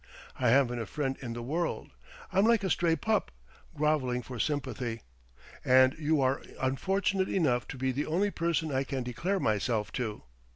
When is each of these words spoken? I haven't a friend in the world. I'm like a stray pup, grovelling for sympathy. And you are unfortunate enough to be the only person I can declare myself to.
I 0.39 0.49
haven't 0.49 0.79
a 0.81 0.87
friend 0.87 1.15
in 1.21 1.33
the 1.33 1.43
world. 1.43 1.91
I'm 2.33 2.43
like 2.47 2.63
a 2.63 2.71
stray 2.71 2.95
pup, 2.95 3.29
grovelling 3.75 4.23
for 4.23 4.39
sympathy. 4.39 5.01
And 5.63 5.93
you 5.99 6.21
are 6.21 6.41
unfortunate 6.59 7.29
enough 7.29 7.67
to 7.67 7.77
be 7.77 7.91
the 7.91 8.07
only 8.07 8.31
person 8.31 8.71
I 8.73 8.83
can 8.83 9.03
declare 9.03 9.39
myself 9.39 9.91
to. 9.91 10.23